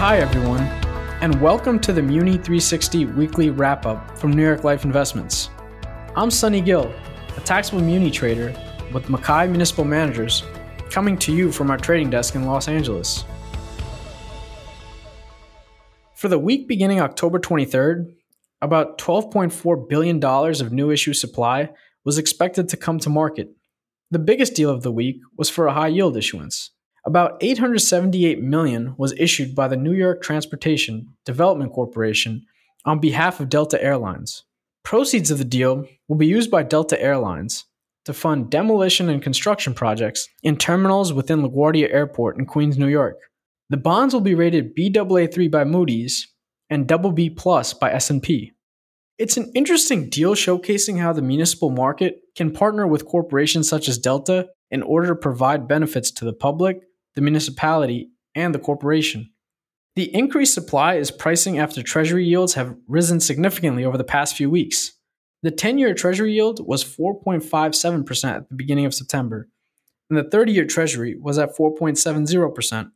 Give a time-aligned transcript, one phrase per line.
[0.00, 0.62] Hi, everyone,
[1.20, 5.50] and welcome to the Muni 360 weekly wrap up from New York Life Investments.
[6.16, 6.90] I'm Sunny Gill,
[7.36, 8.54] a taxable Muni trader
[8.94, 10.42] with MacKay Municipal Managers,
[10.88, 13.26] coming to you from our trading desk in Los Angeles.
[16.14, 18.10] For the week beginning October 23rd,
[18.62, 21.68] about $12.4 billion of new issue supply
[22.06, 23.50] was expected to come to market.
[24.10, 26.70] The biggest deal of the week was for a high yield issuance.
[27.06, 32.44] About 878 million was issued by the New York Transportation Development Corporation
[32.84, 34.44] on behalf of Delta Airlines.
[34.84, 37.64] Proceeds of the deal will be used by Delta Airlines
[38.04, 43.18] to fund demolition and construction projects in terminals within LaGuardia Airport in Queens, New York.
[43.70, 46.28] The bonds will be rated Baa3 by Moody's
[46.68, 48.52] and BB Plus by S&P.
[49.18, 53.98] It's an interesting deal showcasing how the municipal market can partner with corporations such as
[53.98, 56.80] Delta in order to provide benefits to the public,
[57.14, 59.30] the municipality, and the corporation.
[59.96, 64.48] The increased supply is pricing after treasury yields have risen significantly over the past few
[64.48, 64.92] weeks.
[65.42, 69.48] The 10 year treasury yield was 4.57% at the beginning of September,
[70.08, 72.90] and the 30 year treasury was at 4.70%.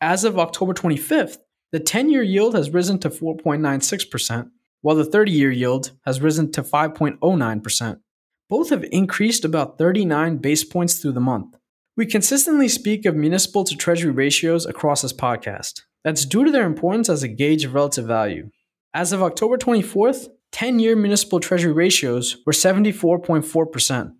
[0.00, 1.38] As of October 25th,
[1.72, 6.50] the 10 year yield has risen to 4.96%, while the 30 year yield has risen
[6.52, 8.00] to 5.09%.
[8.48, 11.56] Both have increased about 39 base points through the month.
[11.98, 15.82] We consistently speak of municipal to treasury ratios across this podcast.
[16.04, 18.50] That's due to their importance as a gauge of relative value.
[18.94, 24.12] As of October 24th, 10 year municipal treasury ratios were 74.4%,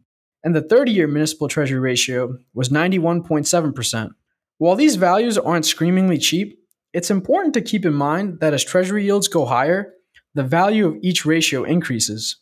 [0.43, 4.11] and the 30 year municipal treasury ratio was 91.7%.
[4.57, 6.59] While these values aren't screamingly cheap,
[6.93, 9.95] it's important to keep in mind that as treasury yields go higher,
[10.35, 12.39] the value of each ratio increases.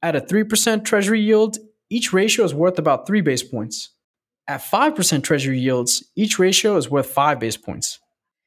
[0.00, 1.58] At a 3% treasury yield,
[1.90, 3.90] each ratio is worth about 3 base points.
[4.50, 7.98] At 5% treasury yields, each ratio is worth 5 base points.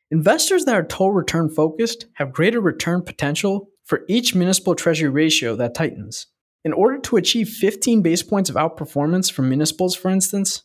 [0.10, 5.56] Investors that are total return focused have greater return potential for each municipal treasury ratio
[5.58, 6.26] that tightens.
[6.66, 10.64] In order to achieve 15 base points of outperformance from municipals, for instance,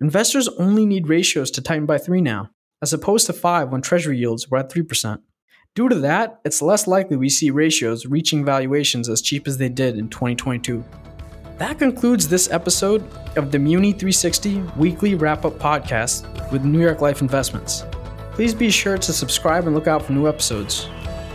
[0.00, 2.48] investors only need ratios to tighten by 3 now,
[2.80, 5.20] as opposed to 5 when treasury yields were at 3%.
[5.74, 9.68] Due to that, it's less likely we see ratios reaching valuations as cheap as they
[9.68, 10.82] did in 2022.
[11.58, 13.04] That concludes this episode
[13.36, 17.84] of the Muni 360 weekly wrap up podcast with New York Life Investments.
[18.30, 20.88] Please be sure to subscribe and look out for new episodes.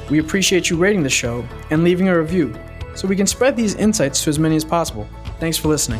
[0.09, 2.55] We appreciate you rating the show and leaving a review
[2.95, 5.09] so we can spread these insights to as many as possible.
[5.41, 5.99] Thanks for listening.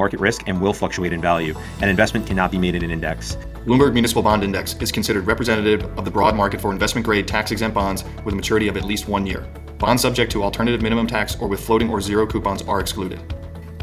[0.01, 1.53] market risk and will fluctuate in value.
[1.81, 3.37] An investment cannot be made in an index.
[3.65, 7.51] Bloomberg Municipal Bond Index is considered representative of the broad market for investment grade tax
[7.51, 9.47] exempt bonds with a maturity of at least one year.
[9.77, 13.21] Bonds subject to alternative minimum tax or with floating or zero coupons are excluded.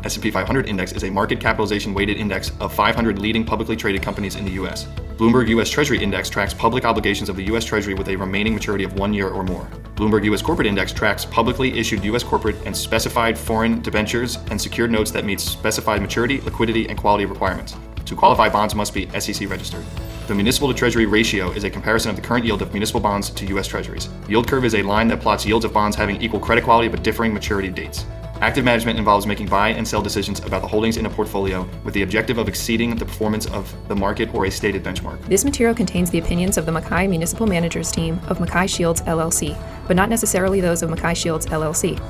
[0.04, 4.36] S&P 500 index is a market capitalization weighted index of 500 leading publicly traded companies
[4.36, 4.86] in the US.
[5.16, 8.84] Bloomberg US Treasury Index tracks public obligations of the US Treasury with a remaining maturity
[8.84, 9.68] of 1 year or more.
[9.96, 14.92] Bloomberg US Corporate Index tracks publicly issued US corporate and specified foreign debentures and secured
[14.92, 17.74] notes that meet specified maturity, liquidity, and quality requirements.
[18.04, 19.84] To qualify, bonds must be SEC registered.
[20.28, 23.30] The municipal to treasury ratio is a comparison of the current yield of municipal bonds
[23.30, 24.08] to US Treasuries.
[24.28, 27.02] Yield curve is a line that plots yields of bonds having equal credit quality but
[27.02, 28.06] differing maturity dates.
[28.40, 31.92] Active management involves making buy and sell decisions about the holdings in a portfolio with
[31.92, 35.20] the objective of exceeding the performance of the market or a stated benchmark.
[35.26, 39.60] This material contains the opinions of the MacKay Municipal Managers team of MacKay Shields LLC,
[39.88, 42.00] but not necessarily those of MacKay Shields LLC.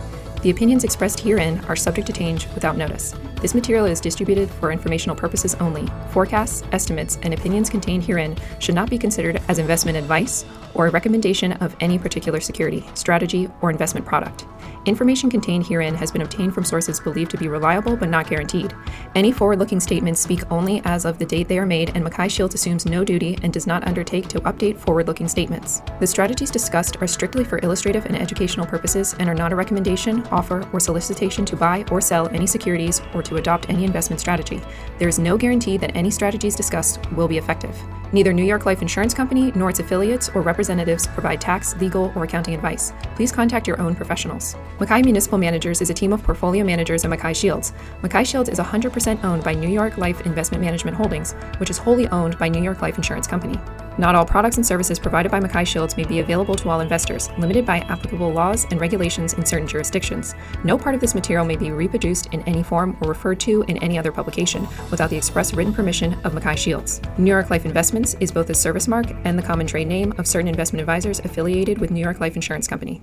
[0.43, 3.13] The opinions expressed herein are subject to change without notice.
[3.41, 5.89] This material is distributed for informational purposes only.
[6.11, 10.45] Forecasts, estimates, and opinions contained herein should not be considered as investment advice
[10.75, 14.47] or a recommendation of any particular security, strategy, or investment product.
[14.87, 18.75] Information contained herein has been obtained from sources believed to be reliable but not guaranteed.
[19.15, 22.29] Any forward looking statements speak only as of the date they are made, and MacKay
[22.29, 25.83] Shields assumes no duty and does not undertake to update forward looking statements.
[26.01, 30.23] The strategies discussed are strictly for illustrative and educational purposes and are not a recommendation,
[30.33, 34.61] offer, or solicitation to buy or sell any securities or to adopt any investment strategy.
[34.99, 37.77] There is no guarantee that any strategies discussed will be effective.
[38.13, 42.25] Neither New York Life Insurance Company nor its affiliates or representatives provide tax, legal, or
[42.25, 42.93] accounting advice.
[43.17, 44.57] Please contact your own professionals.
[44.81, 47.75] MacKay Municipal Managers is a team of portfolio managers at MacKay Shields.
[48.03, 52.09] MacKay Shields is 100% owned by New York Life Investment Management Holdings, which is wholly
[52.09, 53.59] owned by New York Life Insurance Company.
[53.99, 57.29] Not all products and services provided by MacKay Shields may be available to all investors,
[57.37, 60.35] limited by applicable laws and regulations in certain jurisdictions.
[60.63, 63.77] No part of this material may be reproduced in any form or referred to in
[63.79, 67.01] any other publication without the express written permission of MacKay Shields.
[67.19, 70.27] New York Life Investments is both the service mark and the common trade name of
[70.27, 73.03] certain investment advisors affiliated with New York Life Insurance Company.